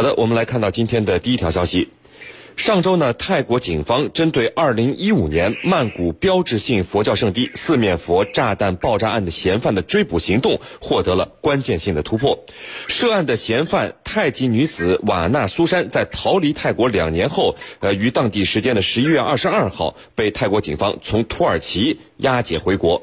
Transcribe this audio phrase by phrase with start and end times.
[0.00, 1.90] 好的，我们来看到今天的第一条消息。
[2.56, 12.38] 上周呢，泰国警方针对2015年曼谷标志性佛教圣地四面佛炸弹爆炸案的嫌犯的追捕行动获得了关键性的突破。
[12.88, 23.02] 涉案的嫌犯泰籍女子瓦纳苏珊在逃离泰国两年后，呃，于当地时间的11月22号被泰国警方从土耳其押解回国。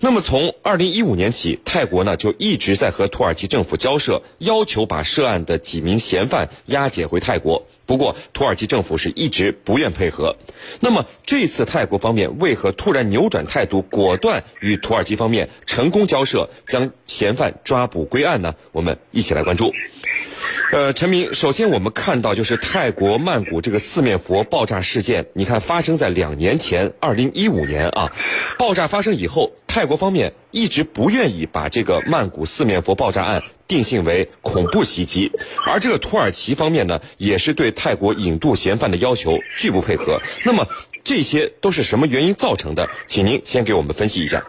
[0.00, 7.66] 那么从2015年起，泰国呢就一直在和土耳其政府交涉，要求把涉案的几名嫌犯押解回泰国。
[7.86, 10.34] 不过，土耳其政府是一直不愿配合。
[10.80, 18.56] 那么，这次泰国方面为何突然扭转态度，果断与土耳其方面成功交涉，将嫌犯抓捕归案呢？
[18.72, 19.72] 我们一起来关注。
[20.72, 28.12] 呃，陈明，首先我们看到就是泰国曼谷这个四面佛爆炸事件，你看发生在两年前，二零一五年啊，
[28.58, 35.30] 爆炸发生以后，泰国方面一直不愿意把这个曼谷四面佛爆炸案定性为恐怖袭击，
[35.64, 40.20] 而这个土耳其方面呢，也是对泰国引渡嫌犯的要求拒不配合。
[40.44, 40.66] 那么
[41.04, 42.90] 这些都是什么原因造成的？
[43.06, 44.44] 请您先给我们分析一下。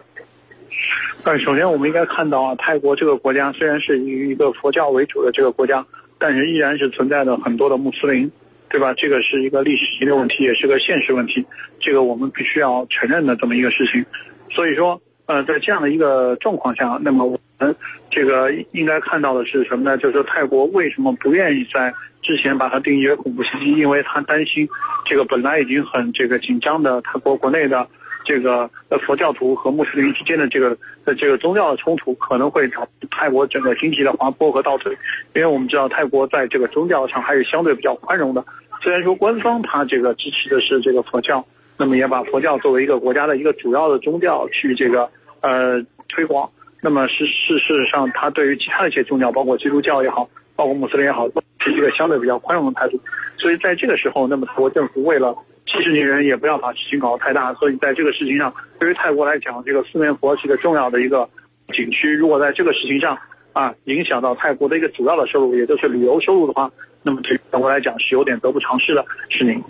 [1.23, 5.85] 呃，首先我们应该看到啊，泰国这个国家虽然是以一个佛教为主的这个国家。
[6.19, 8.31] 但是依然是存在着很多的穆斯林，
[8.69, 8.93] 对吧？
[8.93, 11.45] 这个是一个历史性的问题，也是个现实问题，
[11.79, 14.05] 这个我们必须要承认的这么一个事情。
[14.49, 17.75] 所以说，呃，在这样的一个状况下，那么我们
[18.09, 19.97] 这个应该看到的是什么呢？
[19.97, 23.71] 就是泰国为什么不愿意在之前把它定义为恐怖袭击？
[23.71, 24.67] 因为他担心
[25.05, 27.87] 这个本来已经很这个紧张的泰国国内的。
[28.27, 34.91] 这个呃佛教徒和穆斯林之间的这个呃这个宗教的冲突可能会导致泰国整个经济的滑坡和倒退，
[35.33, 38.43] 因为我们知道泰国在这个宗教上还是相对比较宽容的。
[38.83, 41.45] 虽然说官方他这个支持的是这个佛教，
[41.77, 46.49] 那么也把佛教作为一个国家的一个主要的宗教去这个呃推广。
[46.79, 52.99] 那么是事事实上，他对于其他的一些宗教，包括基督教也好，包括穆斯林也好，都是一个相对比较宽容的态度。
[53.39, 55.35] 所以在这个时候，那么泰国政府为了
[55.67, 57.53] 息事宁人，也不要把事情搞得太大。
[57.55, 61.29] 所以在这个事情上，对于泰国来讲，这个四面佛是个重要的一个
[61.73, 62.13] 景区。
[62.15, 63.17] 如果在这个事情上
[63.53, 66.71] 啊，影响到泰国的一个主要的收入，也就是旅游收入的话，
[67.03, 69.05] 那么对泰国来讲是有点得不偿失的。
[69.29, 69.61] 是您。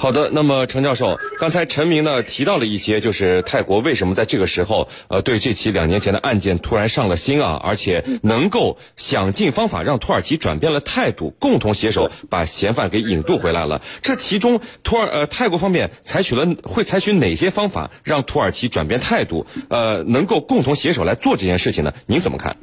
[0.00, 13.82] 好的，那么程教授，刚才陈明呢提到了一些，就是泰国为什么在这个时候，呃，对这起两年前的案件突然上了心啊，而且能够想尽方法让土耳其转变了态度，共同携手把嫌犯给引渡回来了。
[14.00, 19.46] 这其中，土耳呃泰国方面采取了会采取哪些方法让土耳其转变态度？
[19.68, 21.92] 呃，能够共同携手来做这件事情呢？
[22.06, 22.56] 您怎么看？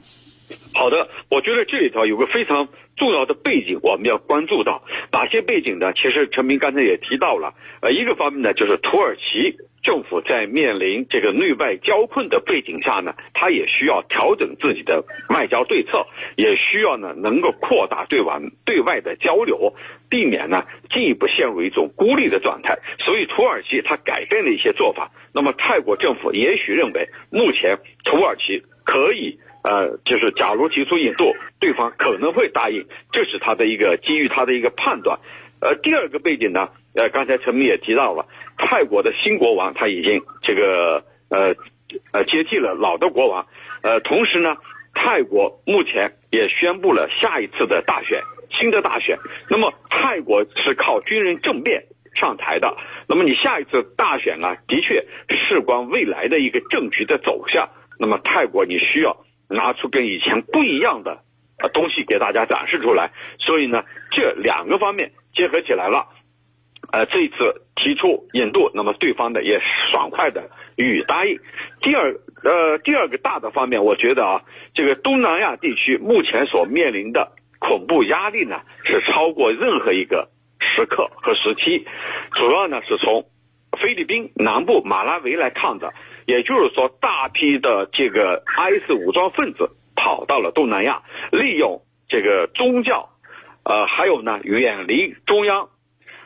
[0.75, 2.67] 好的，我觉得这里头有个非常。
[2.97, 4.81] 重要的背景我们要关注到
[5.11, 5.91] 哪些背景呢？
[5.91, 19.75] 其实陈明刚才也提到了，呃，一个方面呢，就是土耳其政府在面临这个内外交困的背景下呢，它也需要调整自己的外交对策，也需要呢能够扩大对外对外的交流，
[20.09, 22.79] 避免呢进一步陷入一种孤立的状态。
[22.99, 25.11] 所以土耳其它改变了一些做法。
[25.33, 29.37] 那么泰国政府也许认为，目前土耳其可以。
[29.65, 35.17] 呃，就是假如提出引渡，对方可能会答应，这是他的一个基于他的一个判断。
[35.59, 38.27] 呃，第二个背景呢，呃，刚才陈明也提到了，
[38.59, 41.55] 泰国的新国王他已经这个呃
[42.11, 43.47] 呃接替了老的国王，
[43.81, 44.57] 呃，同时呢，
[44.93, 48.21] 泰国目前也宣布了下一次的大选，
[48.51, 49.17] 新的大选。
[49.49, 52.77] 那么泰国是靠军人政变上台的，
[53.09, 57.69] 那么你下一次大选啊，的确事关未来的一个政局的走向。
[57.97, 59.24] 那么泰国你需要。
[59.49, 61.21] 拿出跟以前不一样的
[61.73, 66.07] 东西给大家展示出来，所以呢，这两个方面结合起来了，
[66.91, 69.59] 呃，这一次提出引渡，那么对方的也
[69.91, 71.39] 爽快的予以答应。
[71.81, 72.13] 第二，
[72.43, 74.41] 呃，第二个大的方面，我觉得啊，
[74.73, 80.29] 这个东南亚地区目前所面临的恐怖压力呢，是超过任何一个
[80.59, 81.85] 时刻和时期，
[82.31, 83.25] 主要呢是从
[83.79, 85.93] 菲律宾南部马拉维来看的。
[86.25, 93.09] 也就是说，大批的这个 IS 武装分子跑到了东南亚，利用这个宗教，
[93.63, 95.69] 呃，还有呢，远离中央，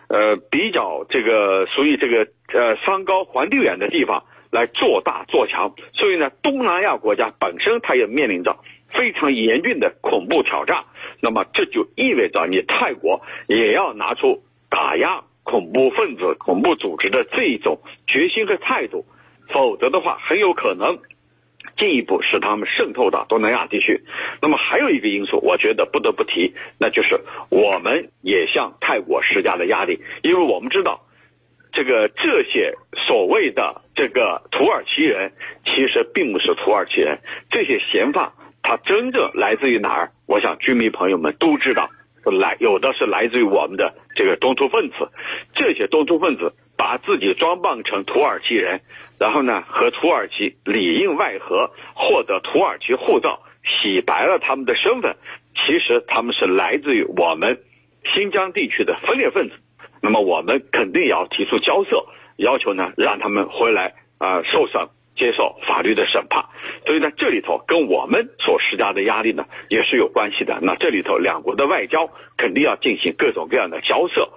[0.07, 5.73] 呃，比较这个属于这个呃山高皇帝远的地方来做大做强。
[5.93, 8.55] 所以呢，东南亚国家本身它也面临着
[8.93, 10.85] 非常严峻的恐怖挑战。
[11.21, 19.03] 那么这就意味着你泰国也要拿出打压恐怖分子、恐怖组织的这一种决心和态度。
[19.49, 20.99] 否则的话，很有可能
[21.77, 24.01] 进一步使他们渗透到东南亚地区。
[24.41, 27.19] 那么还有一个因素，我觉得不得不提，那就是
[27.49, 31.01] 我们也向泰国施加了压力，因为我们知道，
[31.71, 32.73] 这个这些
[33.07, 35.31] 所谓的这个土耳其人，
[35.65, 37.19] 其实并不是土耳其人。
[37.49, 38.31] 这些嫌犯
[38.61, 40.11] 他真正来自于哪儿？
[40.27, 41.89] 我想居民朋友们都知道，
[42.25, 45.09] 来有的是来自于我们的这个东突分子，
[45.55, 46.53] 这些东突分子
[46.89, 48.81] 把自己装扮成土耳其人，
[49.19, 55.15] 然后呢和土耳其里应外合，获得土耳其护照，洗白了他们的身份，
[55.53, 57.59] 其实他们是来自于我们
[58.11, 59.55] 新疆地区的分裂分子，
[60.01, 62.07] 那么我们肯定要提出交涉，
[62.37, 64.87] 要求呢让他们回来啊受审。
[65.15, 66.45] 接受法律的审判，
[66.85, 70.59] 所以呢，这里头跟我们所施加的压力呢也是有关系的。
[70.61, 74.29] 那这里头两国的外交肯定要进行各种各样的交涉，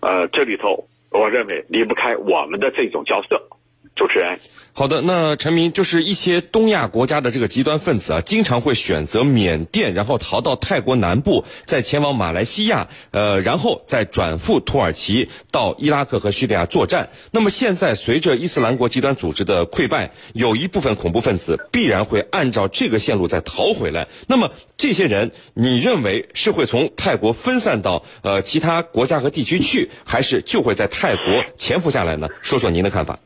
[0.00, 3.40] 呃，这里头我认为离不开我们的这种交涉。
[3.94, 4.38] 主持人。
[4.74, 17.10] 好的，那陈明就是一些东亚国家的这个极端分子啊，经常会选择缅甸，然后逃到泰国南部，再前往马来西亚，呃，然后再转赴土耳其，到伊拉克和叙利亚作战。
[17.32, 24.08] 那么现在随着伊斯兰国极端组织的溃败，有一部分恐怖分子必然会按照这个线路再逃回来。
[24.26, 32.26] 那么这些人，你认为是会从泰国分散到呃其他国家和地区去，还是就会在泰国潜伏下来呢？
[32.40, 33.18] 说说您的看法。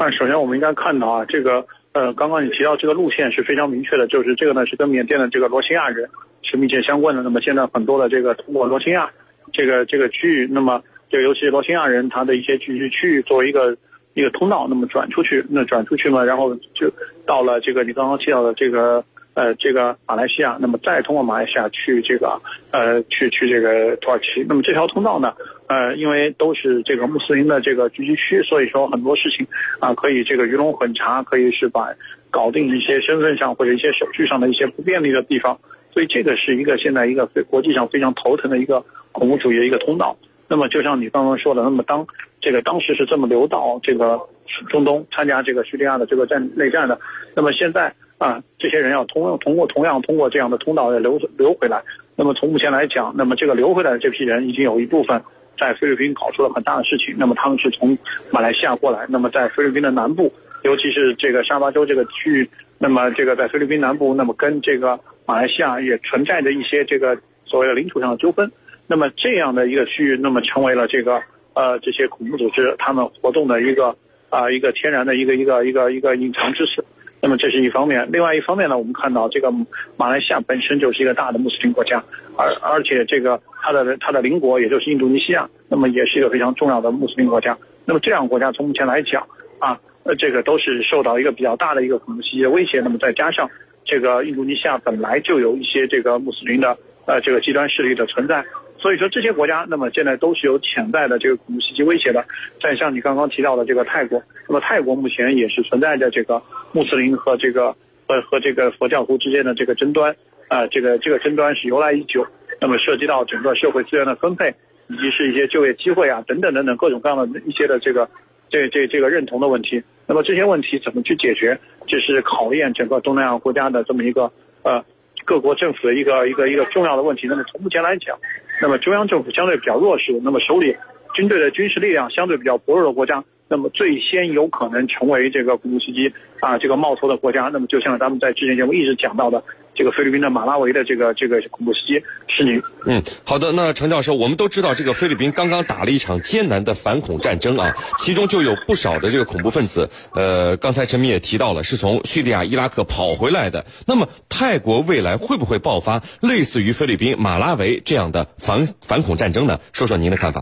[0.00, 1.62] 啊，首先我们应该看到啊，这个
[1.92, 6.08] 呃，刚刚你提到这个路线是非常明确的，就是这个呢是跟缅甸的这个罗兴亚人
[6.40, 7.22] 是密切相关的。
[7.22, 9.10] 那么现在很多的这个通过罗兴亚
[9.52, 13.76] 这个这个区域，那么就尤其是罗兴亚人他的一些聚居区域作为一个
[14.14, 16.90] 一个通道，那么转出去，那转出去嘛，然后就
[17.26, 19.04] 到了这个你刚刚提到的这个。
[19.34, 22.40] 呃，这个马来西亚，那么再通过马来西亚去这个，
[22.72, 24.44] 呃，去去这个土耳其。
[24.48, 25.32] 那么这条通道呢，
[25.68, 29.46] 呃，因为都是这个穆斯林的这个聚集区，所以说很多事情
[29.78, 31.88] 啊，可以这个鱼龙混杂，可以是把
[32.28, 35.58] 搞定一些身份上或者一些手续上的一些不便利的地方。
[35.92, 40.16] 所以这个是一个现在一个非国际上非常头疼的一个恐怖主义的一个通道。
[40.48, 42.04] 那么就像你刚刚说的，那么当
[42.40, 44.20] 这个当时是这么流到这个
[44.68, 46.98] 中东参加这个叙利亚的这个战内战的，
[47.36, 47.94] 那么现在。
[48.20, 51.82] 啊，这些人要通通过同样通过这样的通道要流流回来。
[52.16, 55.18] 那么从目前来讲，那么这个流回来的这批人已经有一部分
[55.58, 57.14] 在菲律宾搞出了很大的事情。
[57.18, 57.96] 那么他们是从
[58.30, 60.30] 马来西亚过来，那么在菲律宾的南部，
[60.64, 68.52] 尤其是这个沙巴州这个区域，那么这个在菲律宾南部，那么跟这个马来西亚也存在着一些这个所谓的领土上的纠纷。
[68.86, 71.22] 那么这样的一个区域，那么成为了这个
[71.54, 73.96] 呃这些恐怖组织他们活动的一个
[74.28, 76.84] 啊一个天然的一个一个一个一个隐藏之处。
[77.22, 79.52] 那么这是一方面，另外一方面呢，我们看到这个
[79.96, 82.02] 马来西亚本身就是一个大的穆斯林国家，
[82.36, 87.56] 而而且这个它的它的邻国也就是印度尼西亚，那么也是一个非常重要的穆斯林国家。
[87.84, 89.26] 那么这两个国家从目前来讲
[89.58, 92.80] 啊，呃，这个都是受到一个比较大的一个恐怖袭击的威胁。
[92.80, 93.50] 那么再加上
[93.84, 96.76] 这个印度尼西亚本来就有一些这个穆斯林的
[97.06, 98.42] 呃这个极端势力的存在。
[98.80, 102.24] 所以说这些国家，那么现在都是有潜在的这个恐怖袭击威胁的。
[102.62, 106.42] 再像你刚刚提到的这个泰国，那么泰国目前也是存在着这个
[106.72, 107.76] 穆斯林和这个
[108.08, 110.16] 和和这个佛教徒之间的这个争端，
[110.48, 112.26] 啊，这个这个争端是由来已久。
[112.58, 114.54] 那么涉及到整个社会资源的分配，
[114.88, 118.08] 以及是一些就业机会啊等等等等各种各样的一些的这个
[118.48, 119.82] 这这这个认同的问题。
[120.06, 124.84] 那么这些问题怎么去解决，这是考验整个东南亚国家的这么一个呃
[125.30, 127.28] 各国政府的一个一个一个重要的问题。
[127.28, 128.18] 那么从目前来讲。
[128.60, 130.76] 那么中央政府相对比较弱势，那么手里
[131.14, 139.42] 军队的军事力量相对比较薄弱的国家，那么最先有可能成为这个恐怖袭击啊这个冒头的国家，那么就像咱们在之前节目一直讲到的，
[139.74, 142.62] 这个菲律宾的马拉维的这个这个恐怖袭击是您。
[142.86, 153.66] 嗯，好的，那程教授，我们都知道这个菲律宾刚刚打了一场艰难的反恐战争啊，其中就有不少的这个恐怖分子，呃，刚才陈明也提到了，是从叙利亚、伊拉克跑回来的。
[153.84, 159.58] 那么泰国未来会不会爆发类似于菲律宾马拉维这样的反反恐战争呢？
[159.72, 160.40] 说说您的看法。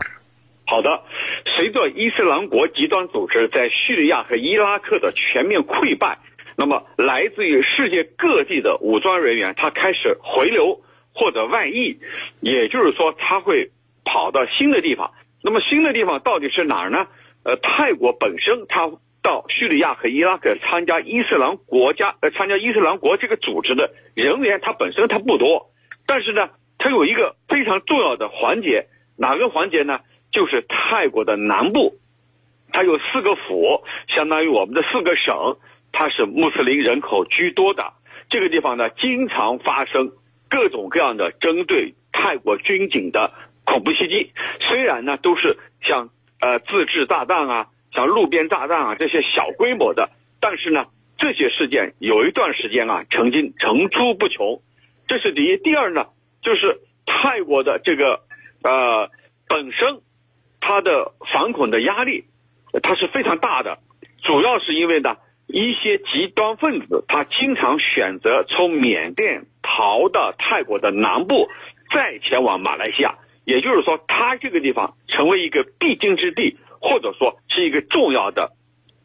[0.69, 1.01] 好的，
[1.47, 6.19] 随着伊斯兰国极端组织在叙利亚和伊拉克的全面溃败，
[6.55, 10.81] 那么来自于世界各地的武装人员他开始回流
[11.15, 11.97] 或者外溢，
[12.39, 13.71] 也就是说他会
[14.05, 15.09] 跑到新的地方。
[15.43, 17.07] 那么新的地方到底是哪儿呢？
[17.43, 18.91] 呃，泰国本身他
[19.23, 25.71] 到叙利亚和伊拉克参加伊斯兰国家呃参加伊斯兰国这个组织的人员，他本身他不多，
[26.05, 28.85] 但是呢，他有一个非常重要的环节，
[29.17, 30.01] 哪个环节呢？
[30.31, 31.95] 就是泰国的南部，
[32.71, 35.57] 它有四个府，相当于我们的四个省，
[35.91, 37.93] 它是穆斯林人口居多的。
[38.29, 40.11] 这个地方呢，经常发生
[40.49, 43.33] 各种各样的针对泰国军警的
[43.65, 44.31] 恐怖袭击。
[44.59, 46.09] 虽然呢，都是像
[46.39, 50.85] 呃自制炸弹啊，像路边炸弹啊这些小规模的，但是呢，
[51.17, 54.61] 这些事件有一段时间啊，曾经层出不穷。
[55.07, 55.57] 这是第一。
[55.57, 56.05] 第二呢，
[56.43, 58.19] 就是泰国的这个
[58.63, 59.09] 呃
[59.47, 60.01] 本身。
[60.69, 62.25] 它的反恐的压力，
[62.83, 63.79] 它是非常大的，
[64.21, 71.49] 主要是因为呢，一些极端分子他经常选择从缅甸逃到泰国的南部，
[71.91, 73.15] 再前往马来西亚。
[73.45, 78.51] 也就是说，它这个地方成为一个必经之地，或者说是一个重要的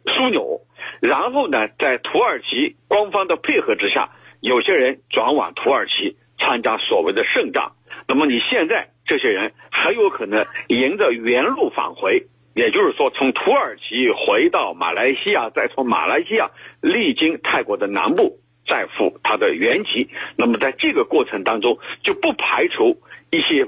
[0.05, 0.61] 枢纽。
[1.01, 4.11] 然后呢，在土耳其官方的配合之下，
[4.43, 7.73] 有些人转往土耳其参加所谓的圣战。
[8.07, 20.09] 那么你现在这些人很有可能沿着原路返回，也就是说从土耳其回到马来西亚，再从马来西亚历经泰国的南部，再赴他的原籍。
[20.37, 22.99] 那么在这个过程当中，就不排除
[23.31, 23.67] 一些。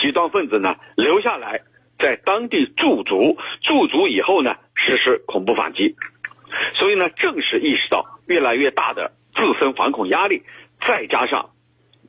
[0.00, 1.60] 极端分子呢留下来，
[1.98, 5.94] 在当地驻足，驻足以后呢实施恐怖反击，
[6.72, 10.42] 所以呢正是意识到越来越大的自身反恐压力，
[10.80, 11.50] 再加上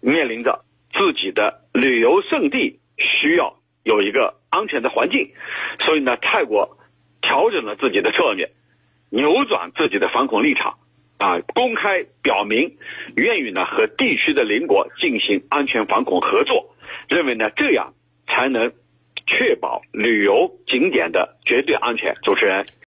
[0.02, 5.32] 面临着自己的旅游胜地需要有一个安全的环境，
[5.80, 6.78] 所以呢泰国
[7.22, 8.50] 调整了自己的策略，
[9.10, 10.78] 扭转自己的反恐立场，
[11.18, 12.78] 啊公开表明
[13.16, 16.76] 愿意呢和地区的邻国进行安全反恐合作。
[17.08, 17.94] 认为呢，这样
[18.28, 18.72] 才能
[19.26, 22.16] 确保旅游景点的绝对安全。
[22.24, 22.66] 主持人。